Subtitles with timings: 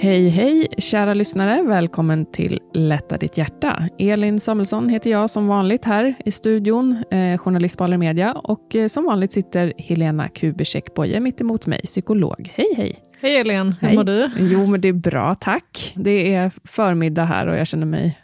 [0.00, 1.62] Hej, hej, kära lyssnare.
[1.62, 3.88] Välkommen till Lätta ditt hjärta.
[3.98, 8.32] Elin Samuelsson heter jag som vanligt här i studion, eh, journalist på Aller Media.
[8.32, 12.52] Och eh, som vanligt sitter Helena Kubicek Boye mitt emot mig, psykolog.
[12.54, 12.98] Hej, hej.
[13.20, 13.96] Hej Elin, hur Hej.
[13.96, 14.30] mår du?
[14.38, 15.92] Jo, men det är bra, tack.
[15.96, 18.18] Det är förmiddag här och jag känner mig...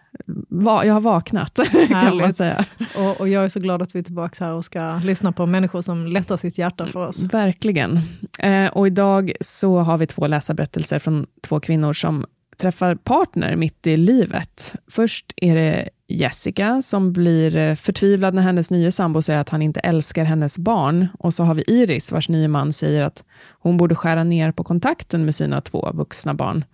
[0.85, 1.59] Jag har vaknat,
[1.89, 2.65] kan man säga.
[2.97, 5.47] Och, och jag är så glad att vi är tillbaka här och ska lyssna på
[5.47, 7.23] människor som lättar sitt hjärta för oss.
[7.33, 8.01] Verkligen.
[8.39, 13.87] Eh, och idag så har vi två läsarberättelser från två kvinnor som träffar partner mitt
[13.87, 14.75] i livet.
[14.91, 19.63] Först är det Jessica som blir eh, förtvivlad när hennes nya sambo säger att han
[19.63, 21.07] inte älskar hennes barn.
[21.19, 24.65] Och så har vi Iris vars nya man säger att hon borde skära ner på
[24.65, 26.65] kontakten med sina två vuxna barn.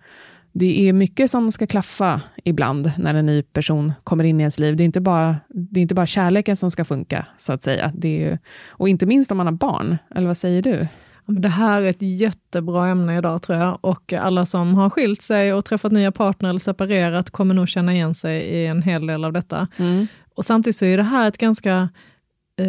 [0.53, 4.59] Det är mycket som ska klaffa ibland när en ny person kommer in i ens
[4.59, 4.75] liv.
[4.75, 7.91] Det är inte bara, det är inte bara kärleken som ska funka, så att säga.
[7.95, 8.37] Det är ju,
[8.69, 10.87] och inte minst om man har barn, eller vad säger du?
[11.25, 15.53] Det här är ett jättebra ämne idag tror jag och alla som har skilt sig
[15.53, 19.25] och träffat nya partner eller separerat kommer nog känna igen sig i en hel del
[19.25, 19.67] av detta.
[20.35, 21.89] Och samtidigt så är det här ett ganska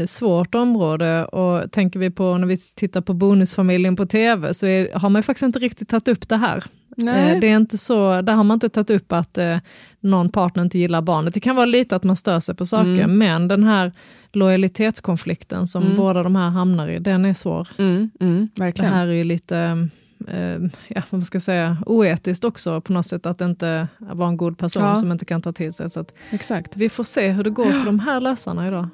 [0.07, 4.99] svårt område och tänker vi på när vi tittar på Bonusfamiljen på tv så är,
[4.99, 6.57] har man faktiskt inte riktigt tagit upp det här.
[6.99, 9.57] Eh, Det är inte så, där har man inte tagit upp att eh,
[10.01, 11.35] någon partner inte gillar barnet.
[11.35, 13.93] Det kan vara lite att man stör sig på saker, men den här
[14.33, 17.69] lojalitetskonflikten som båda de här hamnar i, den är svår.
[17.79, 19.89] Mm, mm, Det här är lite,
[20.29, 24.37] eh, ja, vad ska jag säga, oetiskt också på något sätt, att inte vara en
[24.37, 24.97] god person Ja.
[24.97, 25.91] som inte kan ta till sig.
[25.91, 26.77] Så Exakt.
[26.77, 28.89] vi får se hur det går för de här läsarna idag.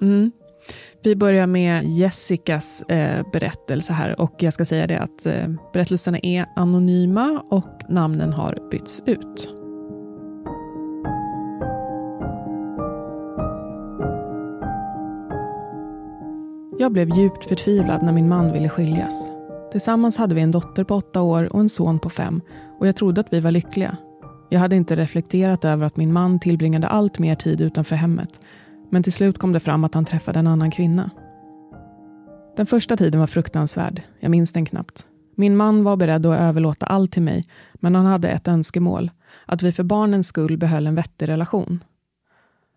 [1.03, 6.19] Vi börjar med Jessicas eh, berättelse här och jag ska säga det att eh, berättelserna
[6.23, 9.51] är anonyma och namnen har bytts ut.
[16.79, 19.31] Jag blev djupt förtvivlad när min man ville skiljas.
[19.71, 22.41] Tillsammans hade vi en dotter på åtta år och en son på fem
[22.79, 23.97] och jag trodde att vi var lyckliga.
[24.49, 28.41] Jag hade inte reflekterat över att min man tillbringade allt mer tid utanför hemmet
[28.91, 31.11] men till slut kom det fram att han träffade en annan kvinna.
[32.57, 35.07] Den första tiden var fruktansvärd, jag minns den knappt.
[35.37, 37.45] Min man var beredd att överlåta allt till mig,
[37.75, 39.11] men han hade ett önskemål,
[39.47, 41.85] att vi för barnens skull behöll en vettig relation.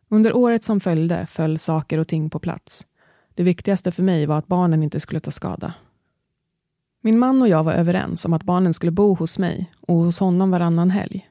[0.09, 2.85] Under året som följde föll saker och ting på plats.
[3.35, 5.73] Det viktigaste för mig var att barnen inte skulle ta skada.
[7.01, 10.19] Min man och jag var överens om att barnen skulle bo hos mig och hos
[10.19, 11.29] honom varannan helg.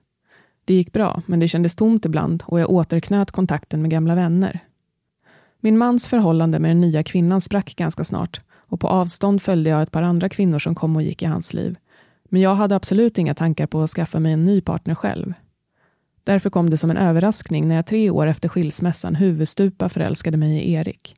[0.64, 4.60] Det gick bra, men det kändes tomt ibland och jag återknöt kontakten med gamla vänner.
[5.60, 8.40] Min mans förhållande med den nya kvinnan sprack ganska snart
[8.70, 11.54] och på avstånd följde jag ett par andra kvinnor som kom och gick i hans
[11.54, 11.76] liv.
[12.28, 15.32] Men jag hade absolut inga tankar på att skaffa mig en ny partner själv.
[16.24, 20.58] Därför kom det som en överraskning när jag tre år efter skilsmässan huvudstupa förälskade mig
[20.58, 21.14] i Erik.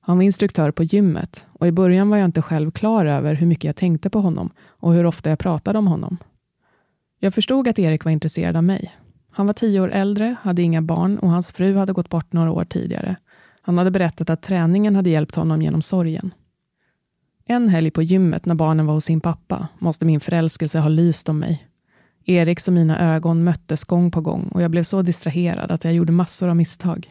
[0.00, 3.46] Han var instruktör på gymmet och i början var jag inte själv klar över hur
[3.46, 6.16] mycket jag tänkte på honom och hur ofta jag pratade om honom.
[7.20, 8.94] Jag förstod att Erik var intresserad av mig.
[9.30, 12.50] Han var tio år äldre, hade inga barn och hans fru hade gått bort några
[12.50, 13.16] år tidigare.
[13.68, 16.34] Han hade berättat att träningen hade hjälpt honom genom sorgen.
[17.44, 21.28] En helg på gymmet när barnen var hos sin pappa måste min förälskelse ha lyst
[21.28, 21.68] om mig.
[22.24, 25.94] Eriks och mina ögon möttes gång på gång och jag blev så distraherad att jag
[25.94, 27.08] gjorde massor av misstag.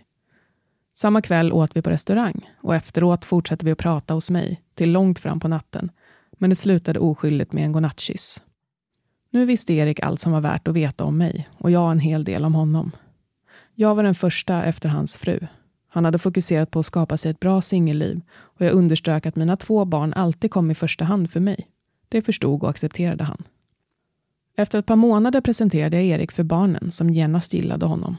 [0.96, 4.92] Samma kväll åt vi på restaurang och efteråt fortsatte vi att prata hos mig till
[4.92, 5.92] långt fram på natten.
[6.38, 8.42] Men det slutade oskyldigt med en godnattkyss.
[9.32, 12.24] Nu visste Erik allt som var värt att veta om mig och jag en hel
[12.24, 12.92] del om honom.
[13.76, 15.48] Jag var den första efter hans fru.
[15.88, 19.58] Han hade fokuserat på att skapa sig ett bra singelliv och jag underströk att mina
[19.58, 21.68] två barn alltid kom i första hand för mig.
[22.10, 23.44] Det förstod och accepterade han.
[24.58, 28.18] Efter ett par månader presenterade jag Erik för barnen som genast gillade honom.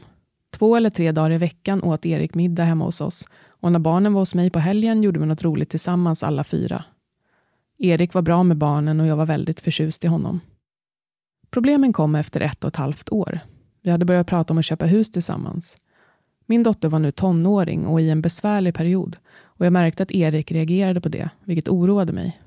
[0.51, 4.13] Två eller tre dagar i veckan åt Erik middag hemma hos oss och när barnen
[4.13, 6.83] var hos mig på helgen gjorde vi något roligt tillsammans alla fyra.
[7.77, 10.39] Erik var bra med barnen och jag var väldigt förtjust i honom.
[11.49, 13.39] Problemen kom efter ett och ett halvt år.
[13.81, 15.77] Vi hade börjat prata om att köpa hus tillsammans.
[16.49, 20.51] Min dotter var nu tonåring och i en besvärlig period och jag märkte att Erik
[20.51, 22.41] reagerade på det, vilket oroade mig.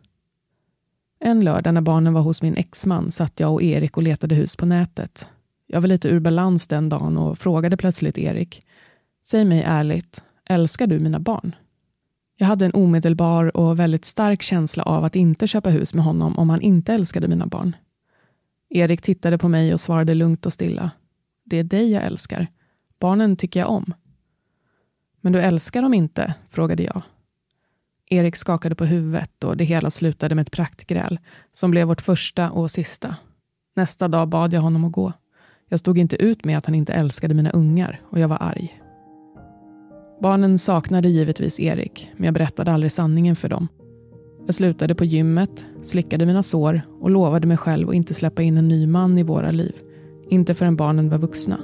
[1.21, 4.57] En lördag när barnen var hos min exman satt jag och Erik och letade hus
[4.57, 5.29] på nätet.
[5.67, 8.63] Jag var lite ur balans den dagen och frågade plötsligt Erik.
[9.25, 11.55] Säg mig ärligt, älskar du mina barn?
[12.37, 16.39] Jag hade en omedelbar och väldigt stark känsla av att inte köpa hus med honom
[16.39, 17.77] om han inte älskade mina barn.
[18.71, 20.91] Erik tittade på mig och svarade lugnt och stilla.
[21.45, 22.49] Det är dig jag älskar.
[23.03, 23.95] Barnen tycker jag om.
[25.21, 26.35] Men du älskar dem inte?
[26.51, 27.03] frågade jag.
[28.07, 31.19] Erik skakade på huvudet och det hela slutade med ett praktgräl
[31.53, 33.17] som blev vårt första och sista.
[33.77, 35.13] Nästa dag bad jag honom att gå.
[35.69, 38.81] Jag stod inte ut med att han inte älskade mina ungar och jag var arg.
[40.21, 43.69] Barnen saknade givetvis Erik, men jag berättade aldrig sanningen för dem.
[44.47, 48.59] Jag slutade på gymmet, slickade mina sår och lovade mig själv att inte släppa in
[48.59, 49.75] en ny man i våra liv.
[50.31, 51.59] Inte förrän barnen var vuxna.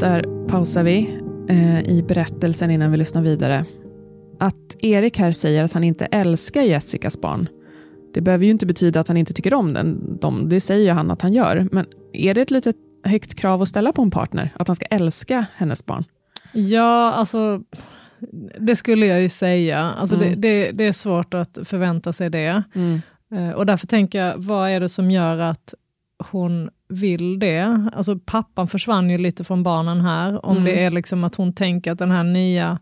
[0.00, 3.64] Där pausar vi eh, i berättelsen innan vi lyssnar vidare.
[4.40, 7.48] Att Erik här säger att han inte älskar Jessicas barn
[8.14, 10.18] det behöver ju inte betyda att han inte tycker om den.
[10.20, 11.68] De, det säger han att han gör.
[11.72, 14.54] Men är det ett litet högt krav att ställa på en partner?
[14.56, 16.04] Att han ska älska hennes barn?
[16.52, 17.62] Ja, alltså
[18.60, 19.78] det skulle jag ju säga.
[19.78, 20.28] Alltså mm.
[20.28, 22.62] det, det, det, är svårt att förvänta sig det.
[22.74, 23.00] Mm.
[23.32, 25.74] Uh, och därför tänker jag, vad är det som gör att
[26.30, 27.88] hon vill det?
[27.92, 30.46] Alltså pappan försvann ju lite från barnen här.
[30.46, 30.64] Om mm.
[30.64, 32.78] det är liksom att hon tänker att den här nya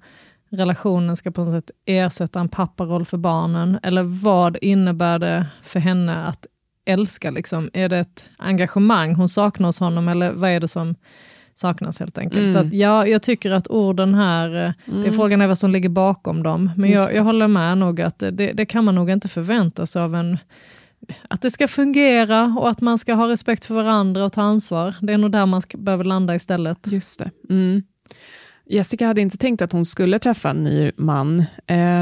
[0.50, 3.78] relationen ska på något sätt ersätta en papparoll för barnen?
[3.82, 6.46] Eller vad innebär det för henne att
[6.84, 7.30] älska?
[7.30, 7.70] Liksom?
[7.72, 10.94] Är det ett engagemang hon saknar hos honom eller vad är det som
[11.54, 12.40] saknas helt enkelt?
[12.40, 12.52] Mm.
[12.52, 14.72] Så att, ja, jag tycker att orden här, mm.
[14.84, 15.12] det är mm.
[15.12, 16.70] frågan är vad som ligger bakom dem.
[16.76, 20.02] Men jag, jag, håller med nog att det, det, kan man nog inte förvänta sig
[20.02, 20.38] av en
[21.28, 24.94] att det ska fungera och att man ska ha respekt för varandra och ta ansvar.
[25.00, 26.92] Det är nog där man ska, behöver landa istället.
[26.92, 27.30] Just det.
[27.50, 27.82] Mm.
[28.68, 31.44] Jessica hade inte tänkt att hon skulle träffa en ny man.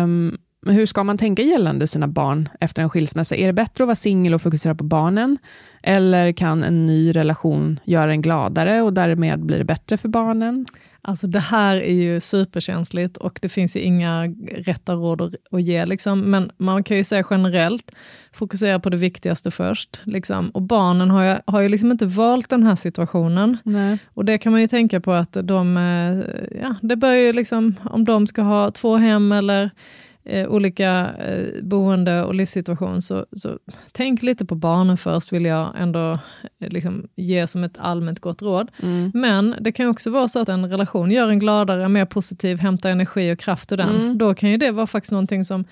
[0.03, 3.37] Um, hur ska man tänka gällande sina barn efter en skilsmässa?
[3.37, 5.39] Är det bättre att vara singel och fokusera på barnen?
[5.83, 10.67] Eller kan en ny relation göra en gladare och därmed blir det bättre för barnen?
[11.07, 15.87] Alltså det här är ju superkänsligt och det finns ju inga rätta råd att ge.
[15.87, 16.21] Liksom.
[16.21, 17.93] Men man kan ju säga generellt,
[18.33, 20.01] fokusera på det viktigaste först.
[20.05, 20.51] Liksom.
[20.51, 23.57] Och barnen har ju, har ju liksom inte valt den här situationen.
[23.65, 23.99] Nej.
[24.15, 27.75] Och det kan man ju tänka på att de, eh, ja, det bör ju liksom,
[27.85, 29.71] om de ska ha två hem eller
[30.25, 33.59] eh, olika eh, boende och livssituation, så, så
[33.93, 36.13] tänk lite på barnen först, vill jag ändå
[36.59, 38.71] eh, liksom, ge som ett allmänt gott råd.
[38.83, 39.11] Mm.
[39.15, 42.91] Men det kan också vara så att en relation gör en gladare, mer positiv, hämtar
[42.91, 43.97] energi och kraft ur den.
[43.97, 44.19] Mm.
[44.19, 45.65] Då kan ju det vara faktiskt någonting som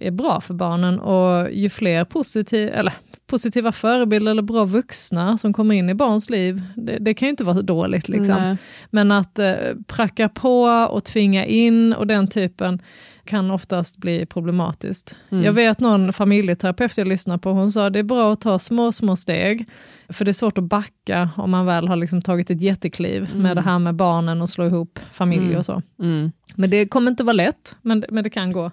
[0.00, 2.92] är bra för barnen och ju fler positiv, eller
[3.26, 7.30] positiva förebilder eller bra vuxna som kommer in i barns liv, det, det kan ju
[7.30, 8.08] inte vara dåligt.
[8.08, 8.56] Liksom.
[8.90, 9.54] Men att eh,
[9.86, 12.82] pracka på och tvinga in och den typen,
[13.24, 15.16] kan oftast bli problematiskt.
[15.30, 15.44] Mm.
[15.44, 18.92] Jag vet någon familjeterapeut jag lyssnar på, hon sa det är bra att ta små,
[18.92, 19.68] små steg,
[20.08, 23.42] för det är svårt att backa om man väl har liksom tagit ett jättekliv mm.
[23.42, 25.58] med det här med barnen och slå ihop familj mm.
[25.58, 25.82] och så.
[26.02, 26.32] Mm.
[26.54, 28.70] Men det kommer inte vara lätt, men, men det kan gå.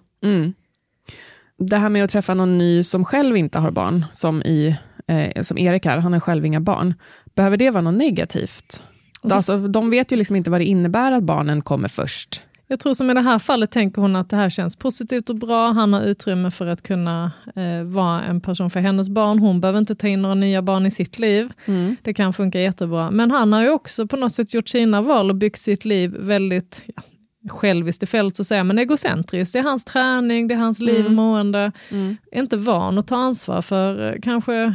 [1.58, 5.42] Det här med att träffa någon ny som själv inte har barn, som, i, eh,
[5.42, 6.94] som Erik här, han har själv inga barn.
[7.36, 8.84] Behöver det vara något negativt?
[9.22, 12.42] Så, alltså, de vet ju liksom inte vad det innebär att barnen kommer först.
[12.70, 15.36] Jag tror som i det här fallet tänker hon att det här känns positivt och
[15.36, 15.72] bra.
[15.72, 19.40] Han har utrymme för att kunna eh, vara en person för hennes barn.
[19.40, 21.50] Hon behöver inte ta in några nya barn i sitt liv.
[21.66, 21.96] Mm.
[22.02, 23.12] Det kan funka jättebra.
[23.12, 26.16] Men han har ju också på något sätt gjort sina val och byggt sitt liv
[26.20, 27.04] väldigt, ja,
[27.50, 29.54] själviskt i fält så säga, men egocentriskt.
[29.54, 31.16] Det är hans träning, det är hans liv och mm.
[31.16, 31.72] mående.
[31.90, 32.18] Mm.
[32.32, 34.74] Inte van att ta ansvar för eh, kanske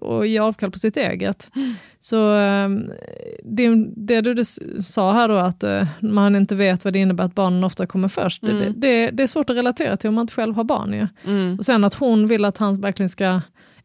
[0.00, 1.50] och ge avkall på sitt eget.
[1.56, 1.74] Mm.
[2.00, 2.90] Så ehm,
[3.44, 4.44] det, det, du
[4.82, 8.08] sa här då att eh, man inte vet vad det innebär att barnen ofta kommer
[8.08, 8.42] först.
[8.42, 8.58] Mm.
[8.58, 10.92] Det, det, det, är svårt att relatera till om man inte själv har barn.
[10.92, 11.06] Ju.
[11.24, 11.58] Mm.
[11.58, 13.40] Och sen att hon vill att han verkligen ska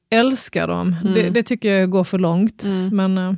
[0.09, 1.43] älska dem, det, mm.
[1.43, 2.63] tycker jag går för långt.
[2.91, 3.33] Men, eh,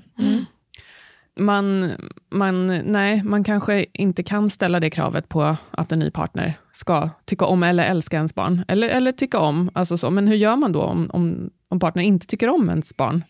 [1.40, 1.92] man,
[2.32, 7.10] man, nej, man kanske inte kan ställa det kravet på att en ny partner ska
[7.26, 8.66] tycka om eller älska ens barn.
[8.68, 10.10] Eller, eller tycka om, alltså så.
[10.10, 13.24] men hur gör man då om, om, om partnern inte tycker om ens barn?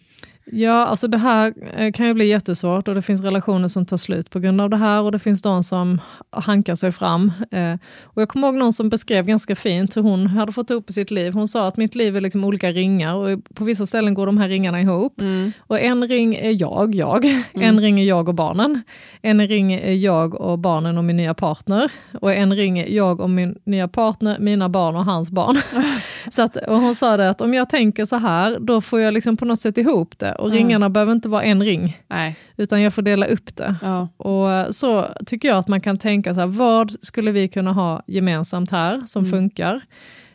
[0.51, 3.97] Ja, alltså det här eh, kan ju bli jättesvårt och det finns relationer som tar
[3.97, 7.31] slut på grund av det här och det finns de som hankar sig fram.
[7.51, 7.73] Eh,
[8.03, 11.11] och jag kommer ihåg någon som beskrev ganska fint hur hon hade fått ihop sitt
[11.11, 11.33] liv.
[11.33, 14.37] Hon sa att mitt liv är liksom olika ringar och på vissa ställen går de
[14.37, 15.21] här ringarna ihop.
[15.21, 15.51] Mm.
[15.59, 17.25] Och en ring är jag, jag.
[17.25, 17.43] Mm.
[17.53, 18.81] En ring är jag och barnen.
[19.21, 21.91] En ring är jag och barnen och min nya partner.
[22.21, 25.57] Och en ring är jag och min nya partner, mina barn och hans barn.
[26.31, 29.13] så att, och hon sa det att om jag tänker så här, då får jag
[29.13, 30.34] liksom på något sätt ihop det.
[30.35, 30.57] Och mm.
[30.57, 32.35] ringarna behöver inte vara en ring, Nej.
[32.57, 33.75] utan jag får dela upp det.
[33.81, 34.07] Ja.
[34.17, 38.03] Och så tycker jag att man kan tänka så här, vad skulle vi kunna ha
[38.07, 39.31] gemensamt här som mm.
[39.31, 39.81] funkar?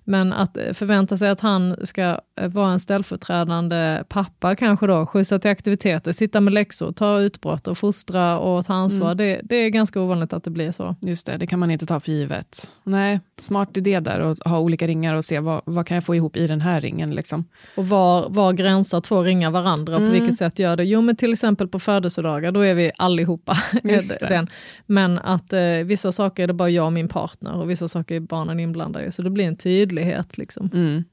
[0.04, 5.38] Men att förvänta sig att han ska eh, vara en ställföreträdande pappa kanske då, skjutsa
[5.38, 9.16] till aktiviteter, sitta med läxor, ta utbrott och fostra och ta ansvar, mm.
[9.16, 10.96] det, det, är ganska ovanligt att det blir så.
[11.00, 12.68] Just det, det kan man inte ta för givet.
[12.84, 16.14] Nej, smart idé där att ha olika ringar och se vad, vad kan jag få
[16.14, 17.14] ihop i den här ringen.
[17.14, 17.44] Liksom.
[17.76, 20.12] Och var, var gränsar två ringar varandra och mm.
[20.12, 20.84] på vilket sätt gör det?
[20.84, 23.56] Jo men till exempel på födelsedagar, då är vi allihopa
[24.28, 24.48] den.
[24.86, 28.14] Men att eh, vissa saker är det bara jag och min partner och vissa saker
[28.14, 29.56] är barnen inblandade i, så det blir en
[29.90, 30.38] tydlighet.
[30.38, 30.70] Liksom.
[30.74, 31.04] Mm.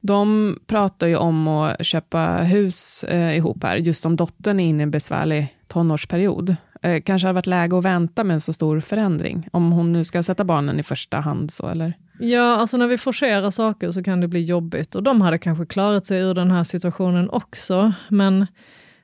[0.00, 4.82] De pratar ju om att köpa hus eh, ihop här, just om dottern är inne
[4.82, 6.56] i en besvärlig tonårsperiod.
[6.82, 10.04] Eh, kanske har varit läge att vänta med en så stor förändring, om hon nu
[10.04, 11.50] ska sätta barnen i första hand.
[11.50, 11.92] så eller?
[12.18, 15.66] Ja, alltså när vi forcerar saker så kan det bli jobbigt och de hade kanske
[15.66, 18.46] klarat sig ur den här situationen också, men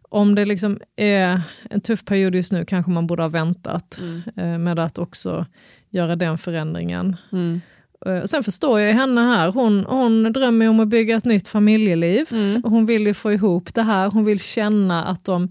[0.09, 4.23] om det liksom är en tuff period just nu kanske man borde ha väntat mm.
[4.37, 5.47] Eh, med att också
[5.91, 7.17] göra den förändringen.
[7.33, 7.61] Mm.
[8.07, 12.29] Eh, sen förstår jag henne här, hon, hon drömmer om att bygga ett nytt familjeliv.
[12.33, 12.63] Mm.
[12.65, 15.49] Hon vill ju få ihop det här, hon vill känna att de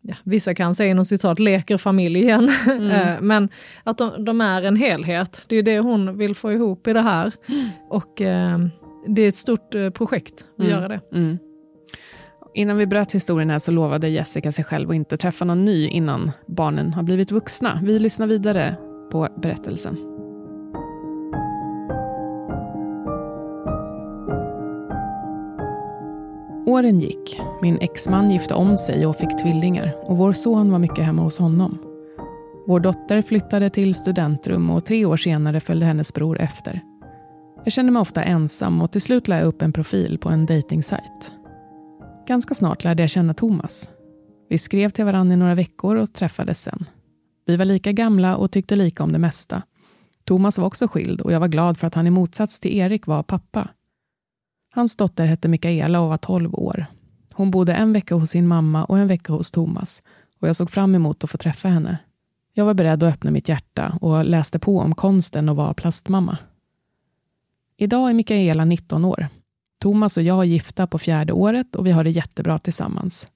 [0.00, 2.50] ja, vissa kan säga inom citat, leker familj igen.
[2.66, 2.90] Mm.
[2.90, 3.48] Eh, men
[3.84, 5.42] att de, de, är en helhet.
[5.46, 7.32] Det är det hon vill få ihop i det här.
[7.48, 7.68] Mm.
[7.90, 8.58] Och eh,
[9.06, 10.70] det är ett stort eh, projekt att mm.
[10.70, 11.00] göra det.
[11.12, 11.38] Mm.
[12.54, 15.88] Innan vi bröt historien här så lovade Jessica sig själv att inte träffa någon ny
[15.88, 17.80] innan barnen har blivit vuxna.
[17.82, 18.76] Vi lyssnar vidare
[19.12, 20.13] på berättelsen.
[26.66, 27.40] Åren gick.
[27.62, 31.38] Min exman gifte om sig och fick tvillingar och vår son var mycket hemma hos
[31.38, 31.78] honom.
[32.66, 36.80] Vår dotter flyttade till studentrum och tre år senare följde hennes bror efter.
[37.64, 40.46] Jag kände mig ofta ensam och till slut lade jag upp en profil på en
[40.46, 41.32] dejtingsajt.
[42.26, 43.90] Ganska snart lärde jag känna Thomas.
[44.48, 46.84] Vi skrev till varandra i några veckor och träffades sen.
[47.46, 49.62] Vi var lika gamla och tyckte lika om det mesta.
[50.24, 53.06] Thomas var också skild och jag var glad för att han i motsats till Erik
[53.06, 53.68] var pappa.
[54.76, 56.86] Hans dotter hette Mikaela och var 12 år.
[57.32, 60.02] Hon bodde en vecka hos sin mamma och en vecka hos Thomas
[60.40, 61.98] och jag såg fram emot att få träffa henne.
[62.52, 66.38] Jag var beredd att öppna mitt hjärta och läste på om konsten att vara plastmamma.
[67.76, 69.28] Idag är Mikaela 19 år.
[69.80, 73.28] Thomas och jag är gifta på fjärde året och vi har det jättebra tillsammans.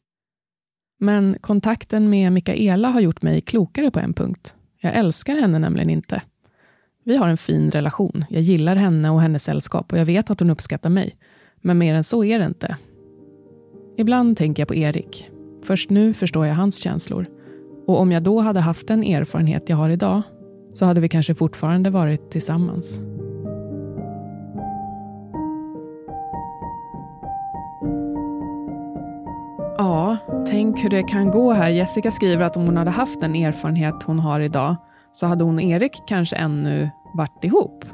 [0.98, 4.54] Men kontakten med Mikaela har gjort mig klokare på en punkt.
[4.80, 6.22] Jag älskar henne nämligen inte.
[7.04, 8.24] Vi har en fin relation.
[8.30, 11.16] Jag gillar henne och hennes sällskap och jag vet att hon uppskattar mig.
[11.60, 12.76] Men mer än så är det inte.
[13.96, 15.30] Ibland tänker jag på Erik.
[15.62, 17.26] Först nu förstår jag hans känslor.
[17.86, 20.22] Och om jag då hade haft den erfarenhet jag har idag
[20.72, 23.00] så hade vi kanske fortfarande varit tillsammans.
[29.78, 31.68] Ja, tänk hur det kan gå här.
[31.68, 34.76] Jessica skriver att om hon hade haft den erfarenhet hon har idag
[35.12, 37.84] så hade hon och Erik kanske ännu varit ihop.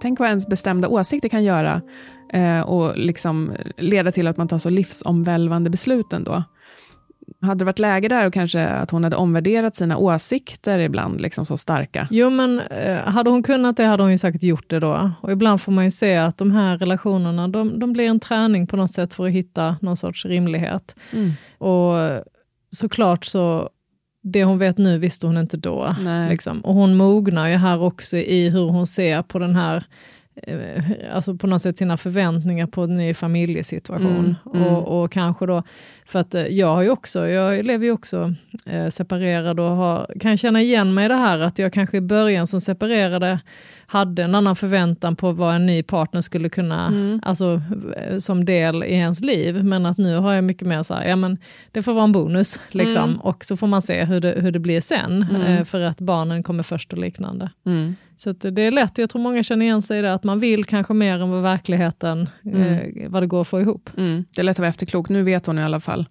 [0.00, 1.82] Tänk vad ens bestämda åsikter kan göra
[2.66, 6.44] och liksom leda till att man tar så livsomvälvande beslut ändå.
[7.40, 11.46] Hade det varit läge där och kanske att hon hade omvärderat sina åsikter ibland, liksom
[11.46, 12.08] så starka?
[12.10, 15.10] Jo, men eh, hade hon kunnat det hade hon ju säkert gjort det då.
[15.20, 18.66] Och ibland får man ju se att de här relationerna, de, de blir en träning
[18.66, 20.96] på något sätt för att hitta någon sorts rimlighet.
[21.12, 21.32] Mm.
[21.58, 22.22] Och
[22.70, 23.70] såklart så
[24.22, 25.94] det hon vet nu visste hon inte då.
[26.28, 26.60] Liksom.
[26.60, 29.82] Och hon mognar ju här också i hur hon ser på den här eh,
[31.12, 34.36] alltså på något sätt sina förväntningar på en ny familjesituation.
[34.46, 34.74] Mm, mm.
[34.74, 35.62] Och, och, kanske då,
[36.06, 38.34] för att eh, jag har ju också, jag lever ju också
[38.66, 42.00] eh, separerad och har, kan känna igen mig i det här att jag kanske i
[42.00, 43.40] början som separerade
[43.86, 47.20] hade en annan förväntan på vad en ny partner skulle kunna, mm.
[47.22, 47.62] alltså
[48.18, 49.64] som del i ens liv.
[49.64, 51.38] Men att nu har jag mycket mer så här, ja men
[51.72, 53.10] det får vara en bonus liksom.
[53.10, 53.20] Mm.
[53.20, 55.22] Och så får man se hur det, hur det blir sen.
[55.30, 55.42] Mm.
[55.42, 57.50] Eh, för att barnen kommer först och liknande.
[58.16, 60.64] Så det är lätt, jag tror många känner igen sig i det, att man vill
[60.64, 62.62] kanske mer än vad verkligheten, mm.
[62.62, 63.90] eh, vad det går att få ihop.
[63.96, 64.24] Mm.
[64.34, 66.06] Det är lätt att vara efterklok, nu vet hon i alla fall.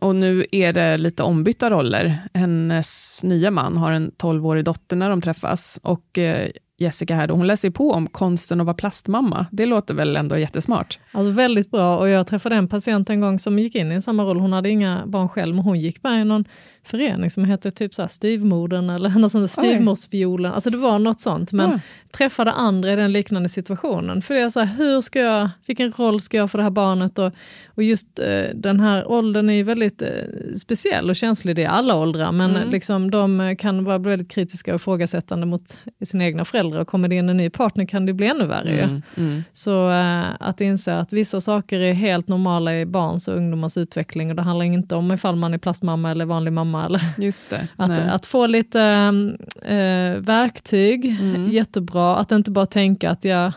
[0.00, 2.18] Och nu är det lite ombytta roller.
[2.34, 6.48] Hennes nya man har en 12-årig dotter när de träffas och eh,
[6.80, 9.46] Jessica här, då, hon läser på om konsten att vara plastmamma.
[9.50, 10.98] Det låter väl ändå jättesmart?
[11.12, 14.24] Alltså väldigt bra och jag träffade en patient en gång som gick in i samma
[14.24, 14.40] roll.
[14.40, 16.44] Hon hade inga barn själv, men hon gick med i någon
[16.84, 20.52] förening som hette typ så här styvmodern eller något sånt, styvmorsviolen.
[20.52, 21.52] Alltså det var något sånt.
[21.52, 21.80] Men ja.
[22.12, 24.22] träffade andra i den liknande situationen.
[24.22, 26.70] För det är så här, hur ska jag, vilken roll ska jag för det här
[26.70, 27.18] barnet?
[27.18, 27.32] Och,
[27.66, 30.08] och just eh, den här åldern är ju väldigt eh,
[30.56, 32.70] speciell och känslig, det är alla åldrar, men mm.
[32.70, 36.80] liksom, de kan vara väldigt kritiska och ifrågasättande mot sina egna föräldrar.
[36.80, 38.82] Och kommer det in en ny partner kan det bli ännu värre.
[38.82, 39.02] Mm.
[39.16, 39.44] Mm.
[39.52, 44.30] Så eh, att inse att vissa saker är helt normala i barns och ungdomars utveckling
[44.30, 46.67] och det handlar inte om ifall man är plastmamma eller vanlig mamma.
[46.74, 47.68] Eller Just det.
[47.76, 48.80] Att, att få lite
[49.62, 51.50] äh, verktyg, mm.
[51.50, 52.16] jättebra.
[52.16, 53.52] Att inte bara tänka att jag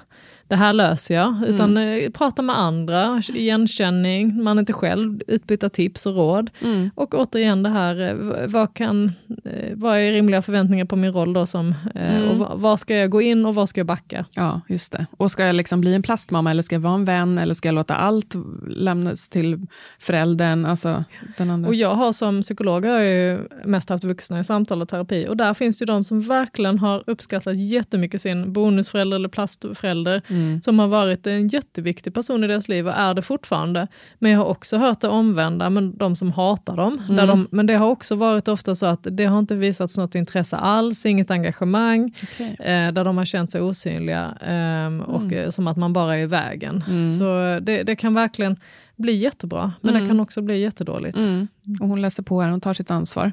[0.51, 2.05] det här löser jag, utan mm.
[2.05, 6.50] Eh, prata med andra, igenkänning, man är inte själv, utbyta tips och råd.
[6.62, 6.89] Mm.
[6.96, 9.12] Och återigen det här, eh, vad, kan,
[9.46, 12.41] eh, vad är rimliga förväntningar på min roll då som, mm.
[12.41, 14.25] och var ska jag gå in och var ska jag backa?
[14.36, 15.05] Ja, just det.
[15.17, 17.67] Och ska jag liksom bli en plastmamma eller ska jag vara en vän eller ska
[17.67, 18.36] jag låta allt
[18.67, 19.67] lämnas till
[20.00, 20.65] föräldern?
[20.65, 21.03] Alltså,
[21.38, 21.67] den andra.
[21.67, 25.38] Och jag har som psykolog har jag mest haft vuxna i samtal och terapi och
[25.38, 30.22] där finns det de som verkligen har uppskattat jättemycket sin bonusförälder eller plastförälder.
[30.41, 30.62] Mm mm.
[30.62, 33.88] som har varit en jätteviktig person i deras liv och är det fortfarande.
[34.19, 37.01] Men jag har också hört det omvända, men de som hatar dem.
[37.10, 37.27] Mm.
[37.27, 40.57] De, men det har också varit ofta så att det har inte visats något intresse
[40.57, 42.48] alls, inget engagemang, okay.
[42.48, 45.31] eh, där de har känt sig osynliga eh, och mm.
[45.31, 46.83] Eh, som att man bara är i vägen.
[46.88, 47.10] Mm.
[47.10, 48.57] Så det, det kan verkligen
[48.95, 50.03] bli jättebra, men mm.
[50.03, 51.17] det kan också bli jättedåligt.
[51.17, 51.48] Mm.
[51.81, 53.31] Och hon läser på här, hon tar sitt ansvar.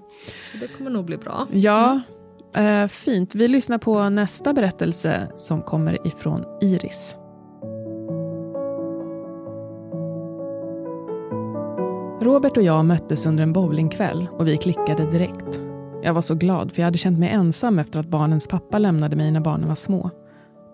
[0.60, 1.46] Det kommer nog bli bra.
[1.52, 2.17] Ja, Eh,
[2.58, 3.34] Eh, fint.
[3.34, 7.16] Vi lyssnar på nästa berättelse som kommer ifrån Iris.
[12.20, 15.60] Robert och jag möttes under en bowlingkväll och vi klickade direkt.
[16.02, 19.16] Jag var så glad för jag hade känt mig ensam efter att barnens pappa lämnade
[19.16, 20.10] mig när barnen var små.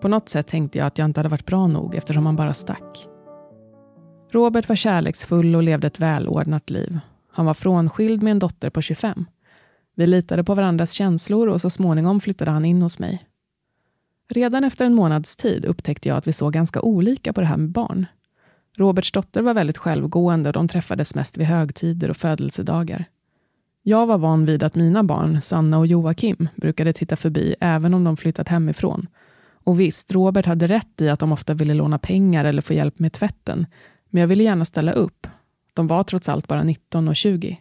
[0.01, 2.53] På något sätt tänkte jag att jag inte hade varit bra nog eftersom han bara
[2.53, 3.07] stack.
[4.31, 6.99] Robert var kärleksfull och levde ett välordnat liv.
[7.31, 9.25] Han var frånskild med en dotter på 25.
[9.95, 13.21] Vi litade på varandras känslor och så småningom flyttade han in hos mig.
[14.29, 17.57] Redan efter en månads tid upptäckte jag att vi såg ganska olika på det här
[17.57, 18.05] med barn.
[18.77, 23.05] Roberts dotter var väldigt självgående och de träffades mest vid högtider och födelsedagar.
[23.83, 28.03] Jag var van vid att mina barn, Sanna och Joakim, brukade titta förbi även om
[28.03, 29.07] de flyttat hemifrån.
[29.63, 32.99] Och visst, Robert hade rätt i att de ofta ville låna pengar eller få hjälp
[32.99, 33.65] med tvätten,
[34.09, 35.27] men jag ville gärna ställa upp.
[35.73, 37.57] De var trots allt bara 19 och 20.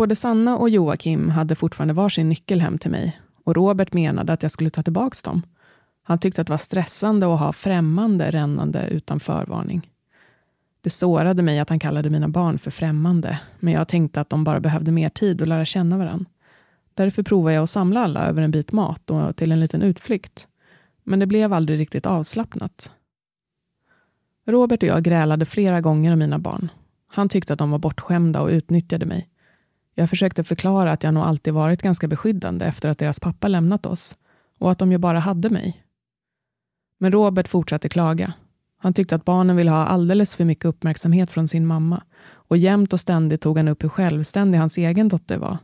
[0.00, 4.42] Både Sanna och Joakim hade fortfarande varsin nyckel hem till mig och Robert menade att
[4.42, 5.42] jag skulle ta tillbaka dem.
[6.02, 9.90] Han tyckte att det var stressande att ha främmande rännande utan förvarning.
[10.80, 14.44] Det sårade mig att han kallade mina barn för främmande, men jag tänkte att de
[14.44, 16.26] bara behövde mer tid att lära känna varandra.
[16.94, 20.48] Därför provade jag att samla alla över en bit mat och till en liten utflykt.
[21.04, 22.92] Men det blev aldrig riktigt avslappnat.
[24.46, 26.68] Robert och jag grälade flera gånger om mina barn.
[27.08, 29.29] Han tyckte att de var bortskämda och utnyttjade mig.
[29.94, 33.86] Jag försökte förklara att jag nog alltid varit ganska beskyddande efter att deras pappa lämnat
[33.86, 34.16] oss
[34.58, 35.84] och att de ju bara hade mig.
[36.98, 38.32] Men Robert fortsatte klaga.
[38.76, 42.92] Han tyckte att barnen ville ha alldeles för mycket uppmärksamhet från sin mamma och jämt
[42.92, 45.58] och ständigt tog han upp hur självständig hans egen dotter var.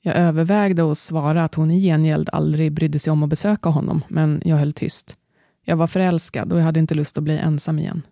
[0.00, 4.02] Jag övervägde att svara att hon i gengäld aldrig brydde sig om att besöka honom,
[4.08, 5.16] men jag höll tyst.
[5.64, 8.02] Jag var förälskad och jag hade inte lust att bli ensam igen.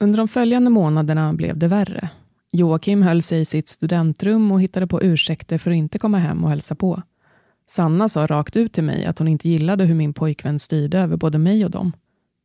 [0.00, 2.10] Under de följande månaderna blev det värre.
[2.54, 6.44] Joakim höll sig i sitt studentrum och hittade på ursäkter för att inte komma hem
[6.44, 7.02] och hälsa på.
[7.66, 11.16] Sanna sa rakt ut till mig att hon inte gillade hur min pojkvän styrde över
[11.16, 11.92] både mig och dem.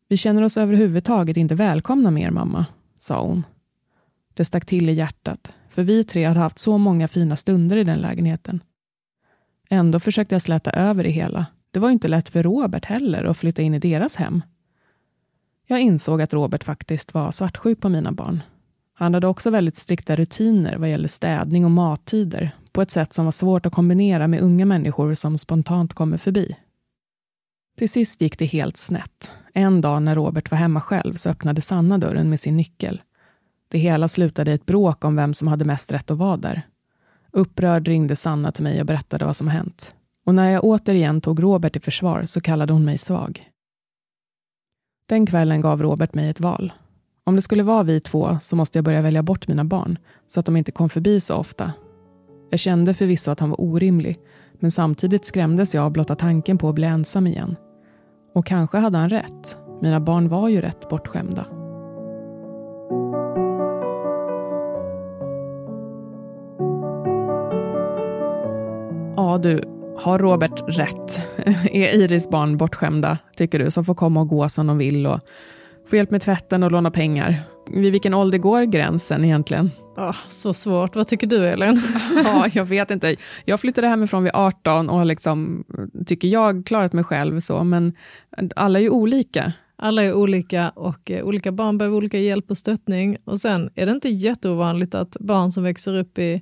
[0.07, 2.65] Vi känner oss överhuvudtaget inte välkomna mer, mamma,
[2.99, 3.45] sa hon.
[4.33, 7.83] Det stack till i hjärtat, för vi tre hade haft så många fina stunder i
[7.83, 8.63] den lägenheten.
[9.69, 11.45] Ändå försökte jag släta över det hela.
[11.71, 14.41] Det var inte lätt för Robert heller att flytta in i deras hem.
[15.65, 18.41] Jag insåg att Robert faktiskt var svartsjuk på mina barn
[18.99, 23.25] han hade också väldigt strikta rutiner vad gäller städning och mattider på ett sätt som
[23.25, 26.55] var svårt att kombinera med unga människor som spontant kommer förbi.
[27.77, 29.31] Till sist gick det helt snett.
[29.53, 33.01] En dag när Robert var hemma själv så öppnade Sanna dörren med sin nyckel.
[33.67, 36.61] Det hela slutade i ett bråk om vem som hade mest rätt att vara där.
[37.31, 39.95] Upprörd ringde Sanna till mig och berättade vad som hänt.
[40.25, 43.49] Och när jag återigen tog Robert i försvar så kallade hon mig svag.
[45.05, 46.73] Den kvällen gav Robert mig ett val.
[47.27, 50.39] Om det skulle vara vi två så måste jag börja välja bort mina barn så
[50.39, 51.73] att de inte kom förbi så ofta.
[52.49, 54.17] Jag kände förvisso att han var orimlig
[54.59, 57.55] men samtidigt skrämdes jag av blotta tanken på att bli ensam igen.
[58.33, 59.57] Och kanske hade han rätt.
[59.81, 61.45] Mina barn var ju rätt bortskämda.
[69.15, 69.63] Ja du,
[69.97, 71.21] Har Robert rätt?
[71.71, 75.19] Är Iris barn bortskämda, tycker du, som får komma och gå som de vill och
[75.89, 77.39] få hjälp med tvätten och låna pengar?
[77.71, 79.71] Vid vilken ålder går gränsen egentligen?
[79.97, 80.95] Oh, så svårt.
[80.95, 81.81] Vad tycker du, Elin?
[82.23, 83.15] ja, jag vet inte.
[83.45, 85.63] Jag flyttade hemifrån vid 18 och har liksom,
[86.05, 87.39] tycker jag, klarat mig själv.
[87.39, 87.93] så, Men
[88.55, 89.53] alla är ju olika.
[89.75, 93.17] Alla är olika och eh, olika barn behöver olika hjälp och stöttning.
[93.23, 96.41] Och sen är det inte jätteovanligt att barn som växer upp i,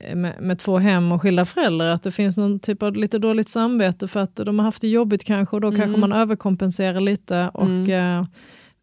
[0.00, 3.18] eh, med, med, två hem och skilda föräldrar, att det finns någon typ av lite
[3.18, 5.80] dåligt samvete för att de har haft det jobbigt kanske och då mm.
[5.80, 8.20] kanske man överkompenserar lite och mm.
[8.20, 8.26] eh,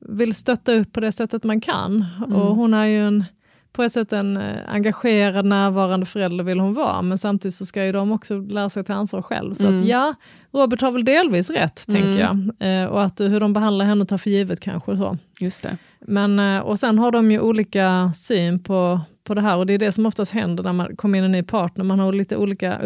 [0.09, 2.05] vill stötta upp på det sättet man kan.
[2.17, 2.33] Mm.
[2.33, 3.25] Och hon är ju en
[3.73, 7.85] på ett sätt en eh, engagerad, närvarande förälder vill hon vara, men samtidigt så ska
[7.85, 9.53] ju de också lära sig ta ansvar själv.
[9.53, 9.79] Så mm.
[9.79, 10.15] att ja,
[10.51, 12.01] Robert har väl delvis rätt, mm.
[12.01, 12.83] tänker jag.
[12.83, 14.97] Eh, och att hur de behandlar henne tar för givet kanske.
[14.97, 15.17] Så.
[15.39, 15.77] Just det.
[15.99, 19.73] Men, eh, och sen har de ju olika syn på, på det här och det
[19.73, 22.37] är det som oftast händer när man kommer in en ny partner, man har lite
[22.37, 22.77] olika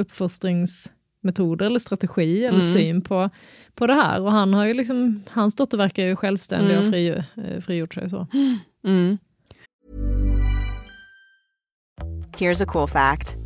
[1.26, 2.62] uppfostringsmetoder eller strategi eller mm.
[2.62, 3.30] syn på,
[3.76, 4.22] på det här.
[4.22, 6.86] Och han har ju liksom, hans dotter verkar ju självständig mm.
[6.86, 8.10] och fri, eh, frigjort sig.
[8.10, 8.28] Så.
[8.86, 9.18] Mm.
[12.38, 13.38] Here's a cool fact.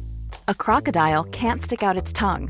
[0.47, 2.49] A crocodile can't stick out its tongue.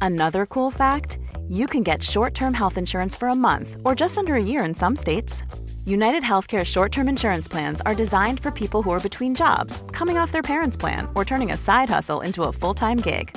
[0.00, 4.34] Another cool fact, you can get short-term health insurance for a month or just under
[4.34, 5.44] a year in some states.
[5.86, 10.32] United Healthcare short-term insurance plans are designed for people who are between jobs, coming off
[10.32, 13.36] their parents' plan, or turning a side hustle into a full-time gig.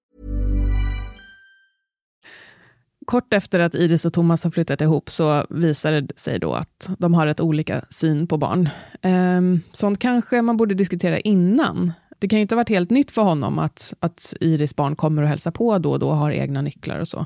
[3.11, 6.89] Kort efter att Iris och Thomas har flyttat ihop så visar det sig då att
[6.97, 8.69] de har rätt olika syn på barn.
[9.01, 11.93] Ehm, sånt kanske man borde diskutera innan.
[12.19, 15.21] Det kan ju inte ha varit helt nytt för honom att, att Iris barn kommer
[15.21, 17.25] och hälsar på då och då och har egna nycklar och så.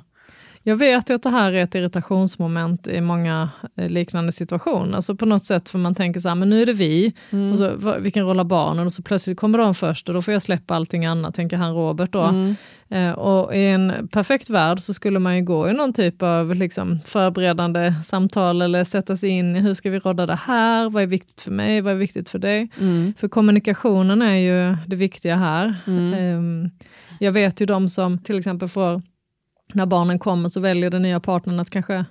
[0.67, 4.95] Jag vet att det här är ett irritationsmoment i många eh, liknande situationer.
[4.95, 7.51] Alltså på något sätt, för man tänker så här, men nu är det vi, mm.
[7.51, 8.85] och så, vilken roll har barnen?
[8.85, 11.73] Och så plötsligt kommer de först och då får jag släppa allting annat, tänker han
[11.73, 12.21] Robert då.
[12.21, 12.55] Mm.
[12.89, 16.55] Eh, och i en perfekt värld så skulle man ju gå i någon typ av
[16.55, 21.03] liksom, förberedande samtal eller sätta sig in i hur ska vi råda det här, vad
[21.03, 22.69] är viktigt för mig, vad är viktigt för dig?
[22.79, 23.13] Mm.
[23.17, 25.75] För kommunikationen är ju det viktiga här.
[25.87, 26.69] Eh,
[27.19, 29.01] jag vet ju de som till exempel får
[29.75, 32.05] när barnen kommer så väljer den nya partnern att kanske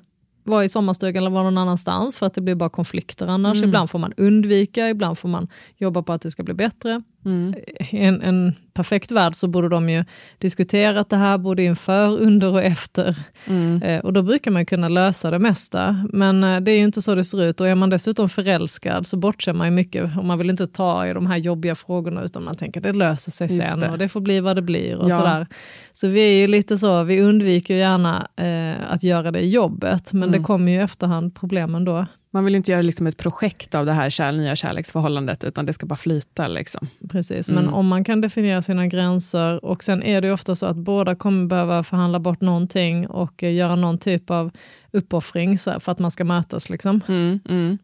[0.44, 3.56] vara i sommarstugan eller vara någon annanstans för att det blir bara konflikter annars.
[3.56, 3.68] Mm.
[3.68, 7.02] Ibland får man undvika, ibland får man jobba på att det ska bli bättre.
[7.24, 7.54] Mm.
[7.90, 10.04] En, en perfekt värld så borde de ju
[10.38, 13.16] diskuterat det här både inför, under och efter.
[13.46, 13.82] Mm.
[13.82, 16.06] Eh, och då brukar man kunna lösa det mesta.
[16.12, 19.06] Men eh, det är ju inte så det ser ut och är man dessutom förälskad
[19.06, 22.22] så bortser man ju mycket och man vill inte ta i de här jobbiga frågorna
[22.22, 23.90] utan man tänker det löser sig Just sen det.
[23.90, 24.96] och det får bli vad det blir.
[24.96, 25.16] och ja.
[25.16, 25.46] sådär.
[25.92, 30.12] Så vi är ju lite så, vi undviker gärna eh, att göra det i jobbet
[30.12, 30.32] men mm.
[30.32, 32.06] det kommer ju i efterhand problemen då.
[32.34, 35.72] Man vill inte göra liksom ett projekt av det här kär, nya kärleksförhållandet, utan det
[35.72, 36.48] ska bara flyta.
[36.48, 36.88] Liksom.
[37.08, 37.74] Precis, men mm.
[37.74, 41.46] om man kan definiera sina gränser, och sen är det ofta så att båda kommer
[41.46, 44.50] behöva förhandla bort någonting och eh, göra någon typ av
[44.90, 46.70] uppoffring för att man ska mötas.
[46.70, 47.00] Liksom.
[47.08, 47.78] Mm, mm.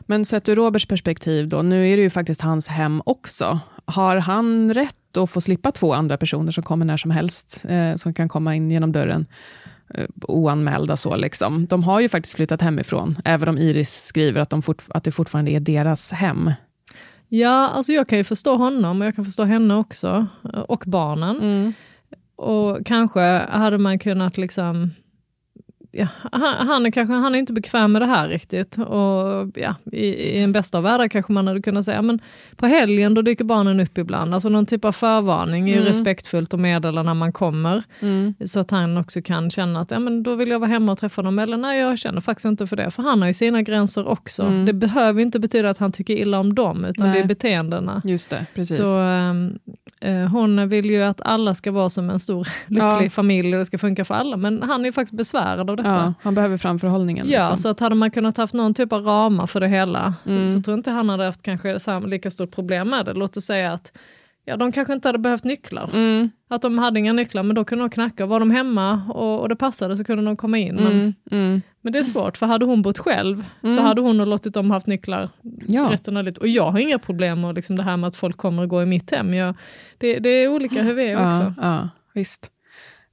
[0.00, 3.60] Men sett ur Roberts perspektiv, då, nu är det ju faktiskt hans hem också.
[3.84, 7.96] Har han rätt att få slippa två andra personer som kommer när som helst, eh,
[7.96, 9.26] som kan komma in genom dörren?
[9.94, 10.96] Eh, oanmälda.
[10.96, 11.66] Så liksom.
[11.66, 15.50] De har ju faktiskt flyttat hemifrån, även om Iris skriver att, de att det fortfarande
[15.50, 16.50] är deras hem.
[17.28, 20.26] Ja, alltså jag kan ju förstå honom och jag kan förstå henne också,
[20.68, 21.36] och barnen.
[21.36, 21.72] Mm.
[22.36, 23.20] Och kanske
[23.50, 24.90] hade man kunnat liksom
[25.98, 28.78] ja, han, han, är kanske, han är inte bekväm med det här riktigt.
[28.78, 32.20] Och ja, i, i en bästa av världar kanske man hade kunnat säga, men
[32.56, 34.34] på helgen då dyker barnen upp ibland.
[34.34, 35.86] Alltså någon typ av förvarning är mm.
[35.86, 37.82] respektfullt att meddela när man kommer.
[38.00, 38.34] Mm.
[38.44, 40.98] Så att han också kan känna att ja, men då vill jag vara hemma och
[40.98, 41.38] träffa dem.
[41.38, 42.90] Eller nej, jag känner faktiskt inte för det.
[42.90, 44.42] För han har ju sina gränser också.
[44.42, 44.66] Mm.
[44.66, 47.16] Det behöver inte betyda att han tycker illa om dem, utan nej.
[47.16, 48.02] det är beteendena.
[48.04, 48.76] Just det, precis.
[48.76, 49.00] Så
[50.00, 53.10] äh, hon vill ju att alla ska vara som en stor lycklig ja.
[53.10, 54.36] familj och det ska funka för alla.
[54.36, 56.04] Men han är faktiskt besvärad av det detta.
[56.04, 57.28] Ja, han behöver framförhållningen.
[57.28, 57.58] Ja, liksom.
[57.58, 60.46] så att hade man kunnat haft någon typ av ramar för det hela, mm.
[60.46, 63.12] så tror inte han hade haft kanske lika stort problem med det.
[63.12, 63.92] Låt oss säga att
[64.44, 65.90] ja, de kanske inte hade behövt nycklar.
[65.94, 66.30] Mm.
[66.50, 68.26] Att de hade inga nycklar, men då kunde de knacka.
[68.26, 70.74] Var de hemma och, och det passade så kunde de komma in.
[70.74, 71.14] Men, Mm.
[71.30, 71.62] Mm.
[71.80, 73.84] men det är svårt, för hade hon bott själv så Mm.
[73.84, 75.30] hade hon låtit dem haft nycklar
[75.68, 75.88] Ja.
[75.92, 76.38] resten av livet.
[76.38, 78.82] Och jag har inga problem med liksom det här med att folk kommer och går
[78.82, 79.34] i mitt hem.
[79.34, 79.54] Jag,
[79.98, 81.42] det, det är olika hur vi är också.
[81.42, 82.50] Ja, ja visst.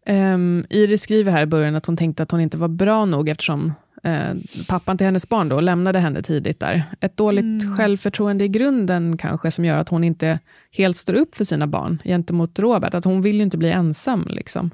[0.06, 3.30] Um, Iris skriver här i början att hon tänkte att hon inte var bra nog
[3.30, 4.34] eftersom eh,
[4.68, 6.84] pappan till hennes barn då lämnade henne tidigt där.
[7.00, 7.78] Ett dåligt Mm.
[7.78, 10.40] självförtroende i grunden kanske som gör att hon inte
[10.72, 12.94] helt står upp för sina barn gentemot Robert.
[12.94, 14.28] Att hon vill ju inte bli ensam.
[14.30, 14.72] Liksom.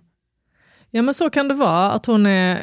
[0.91, 2.55] Ja men så kan det vara, att hon är,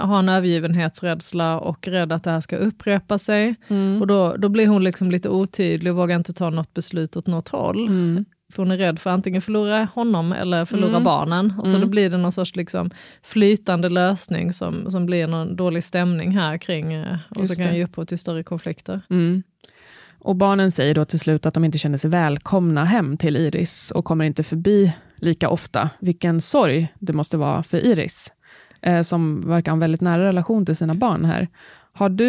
[0.00, 3.54] eh, har en övergivenhetsrädsla och rädd att det här ska upprepa sig.
[4.00, 7.26] Och då, då blir hon liksom lite otydlig och vågar inte ta något beslut åt
[7.26, 7.86] något håll.
[7.86, 8.24] Mm.
[8.52, 11.02] För hon är rädd för antingen förlora honom eller förlora Mm.
[11.04, 11.54] barnen.
[11.58, 11.80] Och så Mm.
[11.80, 12.90] då blir det någon sorts liksom
[13.22, 17.72] flytande lösning som, som blir någon dålig stämning här kring eh, och Just så kan
[17.72, 17.76] det.
[17.78, 19.00] ge upphov till större konflikter.
[19.10, 19.42] Mm.
[20.18, 23.90] Och barnen säger då till slut att de inte känner sig välkomna hem till Iris
[23.90, 25.90] och kommer inte förbi lika ofta.
[26.00, 28.32] Vilken sorg det måste vara för Iris,
[28.82, 31.48] eh, som verkar ha en väldigt nära relation till sina barn här.
[31.96, 32.24] Har du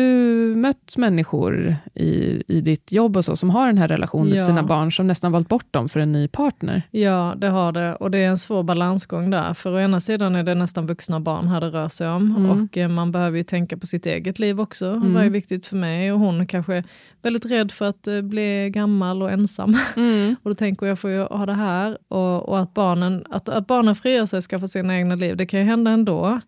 [0.55, 4.45] mött människor i, i ditt jobb och så, som har den här relationen till Ja.
[4.45, 6.81] sina barn, som nästan valt bort dem för en ny partner?
[6.91, 7.95] Ja, det har det.
[7.95, 9.53] Och det är en svår balansgång där.
[9.53, 12.35] För å ena sidan är det nästan vuxna barn här det rör sig om.
[12.35, 12.49] Mm.
[12.49, 14.93] Och eh, man behöver ju tänka på sitt eget liv också.
[15.03, 16.11] Vad är viktigt för mig?
[16.11, 16.83] Och hon är kanske
[17.21, 19.69] väldigt rädd för att eh, bli gammal och ensam.
[20.43, 21.97] och då tänker jag, får ju ha det här.
[22.07, 25.45] Och, och att, barnen, att, att barnen friar sig och skaffar sina egna liv, det
[25.45, 26.39] kan ju hända ändå.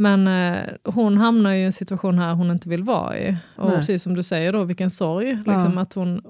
[0.00, 3.36] Men eh, hon hamnar ju i en situation här hon inte vill vara i.
[3.56, 3.76] Och Nej.
[3.76, 5.34] precis som du säger då, vilken sorg.
[5.46, 6.22] Liksom att hon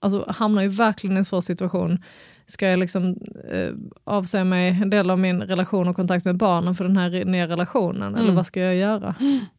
[0.00, 1.98] alltså, hamnar ju verkligen i en svår situation.
[2.46, 3.16] Ska jag liksom
[3.52, 3.68] eh,
[4.04, 7.48] avsäga mig en del av min relation och kontakt med barnen för den här nya
[7.48, 8.14] relationen?
[8.14, 8.34] Eller Mm.
[8.34, 9.14] vad ska jag göra?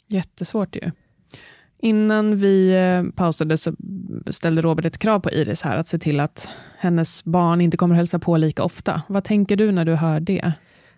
[0.09, 0.91] Jättesvårt ju.
[1.79, 3.71] Innan vi eh, pausade så
[4.27, 7.95] ställde Robert ett krav på Iris här, att se till att hennes barn inte kommer
[7.95, 9.01] hälsa på lika ofta.
[9.07, 10.51] Vad tänker du när du hör det?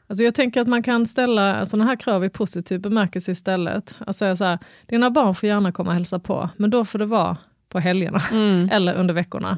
[0.07, 3.95] Alltså jag tänker att man kan ställa sådana här krav i positiv bemärkelse istället.
[3.99, 6.99] Att säga så här, dina barn får gärna komma och hälsa på, men då får
[6.99, 7.37] det vara
[7.69, 8.21] på helgerna
[8.71, 9.57] eller under veckorna.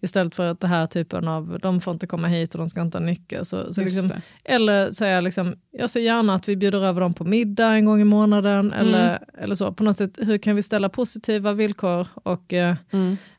[0.00, 2.80] Istället för att det här typen av, de får inte komma hit och de ska
[2.80, 3.44] inte ha nyckel.
[3.44, 4.10] Så, så liksom,
[4.44, 8.00] eller säga, liksom, jag ser gärna att vi bjuder över dem på middag en gång
[8.00, 8.72] i månaden.
[8.72, 9.72] Eller, eller så.
[9.72, 12.76] På något sätt, hur kan vi ställa positiva villkor och eh,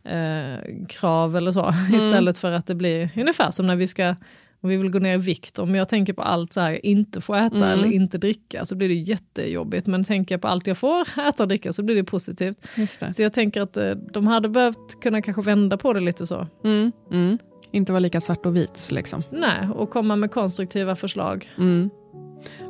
[0.04, 1.74] eh, krav eller så.
[1.94, 4.16] Istället för att det blir ungefär som när vi ska
[4.64, 7.22] om vi vill gå ner i vikt, om jag tänker på allt så här, inte
[7.22, 9.88] få äta eller inte dricka så blir det jättejobbigt.
[9.88, 12.68] Men tänker jag på allt jag får äta och dricka så blir det positivt.
[12.76, 13.14] Det.
[13.14, 16.48] Så jag tänker att eh, de hade behövt kunna kanske vända på det lite så.
[16.64, 17.38] Mm, mm.
[17.72, 18.90] Inte vara lika svart och vit.
[18.92, 19.24] Liksom.
[19.32, 21.50] Nej, och komma med konstruktiva förslag.
[21.58, 21.90] Mm.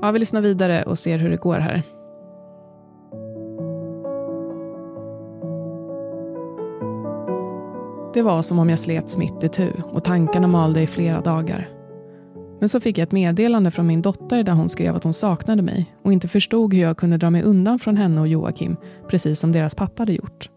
[0.02, 1.84] Ja, vi lyssnar vidare och ser hur det går här.
[8.14, 11.81] Det var som om jag slet mitt itu och tankarna malde i flera dagar.
[12.62, 15.62] Men så fick jag ett meddelande från min dotter där hon skrev att hon saknade
[15.62, 18.76] mig och inte förstod hur jag kunde dra mig undan från henne och Joakim,
[19.10, 20.50] precis som deras pappa hade gjort.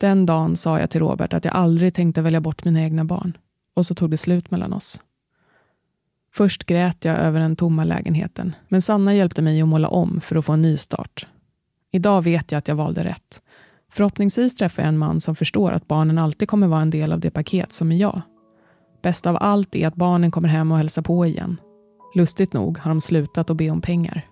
[0.00, 3.36] Den dagen sa jag till Robert att jag aldrig tänkte välja bort mina egna barn.
[3.76, 5.02] Och så tog det slut mellan oss.
[6.34, 10.36] Först grät jag över den tomma lägenheten, men Sanna hjälpte mig att måla om för
[10.36, 11.26] att få en ny start.
[11.92, 13.42] Idag vet jag att jag valde rätt.
[13.92, 17.20] Förhoppningsvis träffar jag en man som förstår att barnen alltid kommer vara en del av
[17.20, 18.22] det paket som är jag.
[19.02, 21.60] Bäst av allt är att barnen kommer hem och hälsar på igen.
[22.14, 24.26] Lustigt nog har de slutat att be om pengar.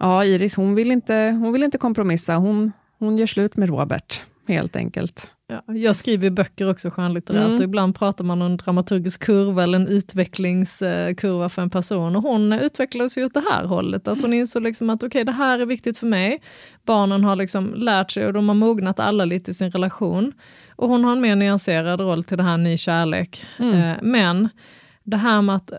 [0.00, 2.36] Ja, Iris hon vill inte, hon vill inte kompromissa.
[2.36, 5.30] Hon, hon gör slut med Robert, helt enkelt.
[5.66, 7.54] Ja, jag skriver böcker också skönlitterärt Mm.
[7.54, 12.22] och ibland pratar man om en dramaturgisk kurva eller en utvecklingskurva för en person och
[12.22, 15.58] hon utvecklades ju åt det här hållet, att hon insåg liksom att okej det här
[15.58, 16.42] är viktigt för mig.
[16.86, 20.32] Barnen har liksom lärt sig och de har mognat alla lite i sin relation
[20.76, 23.44] och hon har en mer nyanserad roll till det här ny kärlek.
[23.58, 24.48] Eh, men
[25.04, 25.72] det här med att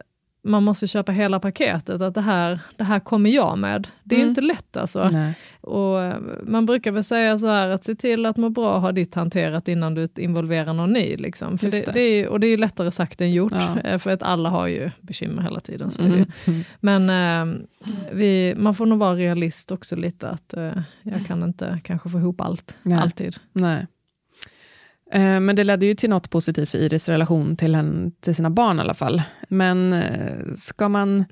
[0.45, 3.87] man måste köpa hela paketet, att det här, det här kommer jag med.
[4.03, 4.29] Det är Mm.
[4.29, 5.09] inte lätt alltså.
[5.11, 5.33] Nej.
[5.61, 8.91] Och eh, man brukar väl säga så här att se till att må bra ha
[8.91, 11.15] ditt hanterat innan du involverar någon ny.
[11.17, 11.57] Liksom.
[11.57, 11.91] För det, det.
[11.91, 13.79] det är, och det är ju lättare sagt än gjort, Ja.
[13.79, 15.91] eh, för att alla har ju bekymmer hela tiden.
[15.91, 16.25] Så Mm.
[16.79, 17.61] Men eh,
[18.13, 20.71] vi, man får nog vara realist också lite, att eh,
[21.03, 22.97] jag kan inte kanske få ihop allt, Nej.
[22.97, 23.35] alltid.
[23.53, 23.87] Nej.
[25.13, 28.49] Eh, men det ledde ju till något positivt för Iris relation till, henne, till sina
[28.49, 29.21] barn i alla fall.
[29.47, 31.25] Men eh, ska man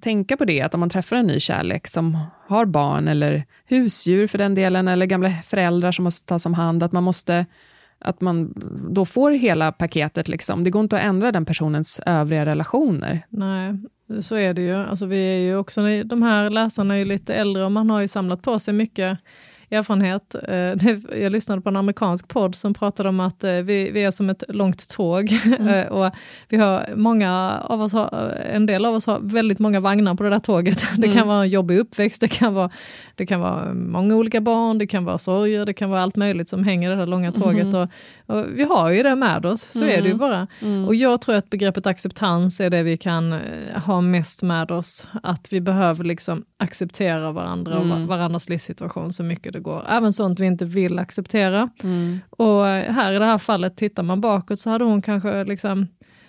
[0.00, 4.26] tänka på det, att om man träffar en ny kärlek som har barn eller husdjur
[4.26, 7.46] för den delen, eller gamla föräldrar som måste tas om hand, att man måste
[7.98, 8.54] att man
[8.90, 10.28] då får hela paketet.
[10.28, 10.64] Liksom.
[10.64, 13.26] Det går inte att ändra den personens övriga relationer.
[13.28, 13.74] Nej,
[14.20, 14.74] så är det ju.
[14.74, 18.00] Alltså vi är ju också, de här läsarna är ju lite äldre och man har
[18.00, 19.18] ju samlat på sig mycket
[19.74, 20.34] erfarenhet.
[20.48, 24.10] Eh, jag lyssnade på en amerikansk podd som pratade om att eh, vi, vi är
[24.10, 25.38] som ett långt tåg.
[25.58, 25.88] Mm.
[25.92, 26.10] och
[26.48, 28.08] vi har många av oss, har,
[28.52, 30.86] en del av oss har väldigt många vagnar på det där tåget.
[30.96, 31.28] Det kan mm.
[31.28, 32.70] vara en jobbig uppväxt, det kan, vara,
[33.14, 36.48] det kan vara många olika barn, det kan vara sorger, det kan vara allt möjligt
[36.48, 37.66] som hänger i det där långa tåget.
[37.66, 37.88] Mm.
[38.26, 40.46] Och, och, vi har ju det med oss, så är det ju bara.
[40.86, 43.40] Och jag tror att begreppet acceptans är det vi kan
[43.86, 45.08] ha mest med oss.
[45.22, 49.84] Att vi behöver liksom acceptera varandra och varandras livssituation så mycket det går.
[49.88, 51.70] Även sånt vi inte vill acceptera.
[51.82, 52.20] Mm.
[52.30, 55.86] Och här i det här fallet, tittar man bakåt så hade hon kanske liksom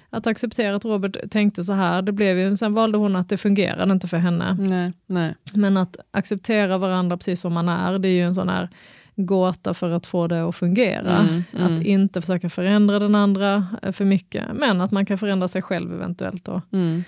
[0.10, 3.38] att acceptera att Robert tänkte så här, det blev ju, sen valde hon att det
[3.38, 4.58] fungerade inte för henne.
[4.60, 5.36] Nej, nej.
[5.54, 8.69] Men att acceptera varandra precis som man är, det är ju en sån här
[9.15, 11.17] gåta för att få det att fungera.
[11.17, 11.65] Mm, mm.
[11.65, 15.93] Att inte försöka förändra den andra för mycket, men att man kan förändra sig själv
[15.93, 16.45] eventuellt.
[16.45, 16.62] Då.
[16.71, 17.04] Mm.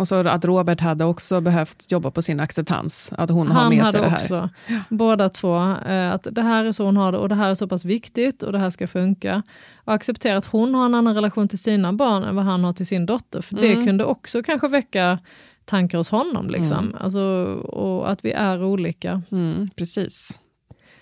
[0.00, 3.70] Och så att Robert hade också behövt jobba på sin acceptans, att hon Han har
[3.70, 4.16] med sig det här.
[4.16, 4.48] också,
[4.88, 7.54] båda två, eh, att det här är så hon har det och det här är
[7.54, 9.42] så pass viktigt och det här ska funka.
[9.84, 12.72] Och acceptera att hon har en annan relation till sina barn än vad han har
[12.72, 13.78] till sin dotter, för mm.
[13.78, 15.18] det kunde också kanske väcka
[15.64, 16.50] tankar hos honom.
[16.50, 16.78] Liksom.
[16.78, 16.96] Mm.
[17.00, 17.20] Alltså,
[17.54, 19.22] och att vi är olika.
[19.30, 20.38] Mm, precis.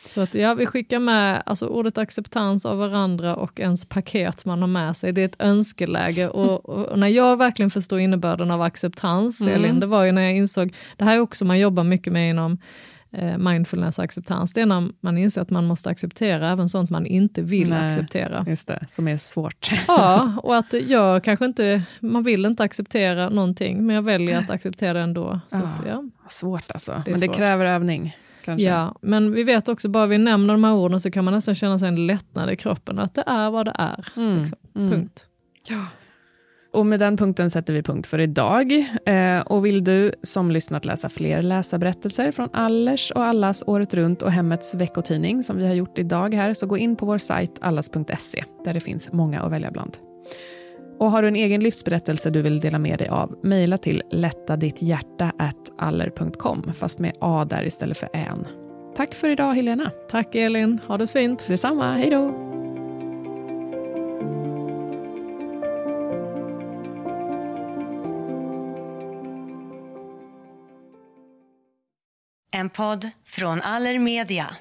[0.09, 4.61] Så att ja, vi skickar med alltså, ordet acceptans av varandra och ens paket man
[4.61, 5.13] har med sig.
[5.13, 9.55] Det är ett önskeläge och, och när jag verkligen förstår innebörden av acceptans, mm.
[9.55, 12.31] Elin, det var ju när jag insåg, det här är också man jobbar mycket med
[12.31, 12.59] inom
[13.13, 16.91] eh, mindfulness och acceptans, det är när man inser att man måste acceptera även sånt
[16.91, 18.45] man inte vill Nej, acceptera.
[18.49, 19.71] Just det, som är svårt.
[19.89, 24.51] ja, och att jag kanske inte, man vill inte acceptera någonting, men jag väljer att
[24.51, 25.41] acceptera det ändå.
[25.49, 26.05] Så ja, att, ja.
[26.29, 27.37] Svårt alltså, det men det svårt.
[27.37, 28.17] kräver övning.
[28.49, 28.67] Kanske.
[28.67, 31.55] Ja, men vi vet också, bara vi nämner de här orden så kan man nästan
[31.55, 34.07] känna sig en lättnad i kroppen, att det är vad det är.
[34.17, 34.39] Mm.
[34.39, 34.59] Liksom.
[34.77, 34.91] Mm.
[34.91, 35.27] Punkt.
[35.69, 35.85] Ja.
[36.73, 38.73] Och med den punkten sätter vi punkt för idag.
[39.07, 44.23] Eh, och vill du som lyssnat läsa fler läsarberättelser från Allers och Allas året runt
[44.23, 47.59] och Hemmets veckotidning som vi har gjort idag här, så gå in på vår sajt
[47.61, 50.08] allas.se där det finns många att välja bland.
[50.99, 56.73] Och har du en egen livsberättelse du vill dela med dig av, mejla till lättaditthjärta.aller.com,
[56.73, 58.47] fast med A där istället för än.
[58.97, 59.91] Tack för idag Helena.
[60.11, 61.47] Tack Elin, ha det så fint.
[61.49, 62.45] Detsamma, hej då.
[72.51, 74.57] En podd från Allermedia.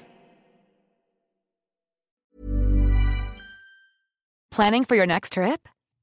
[4.56, 5.60] Planning for your next trip?